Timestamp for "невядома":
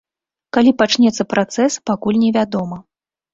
2.23-2.81